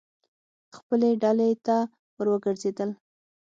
[0.77, 1.77] خپلې ډلې ته
[2.15, 2.89] ور وګرځېدل.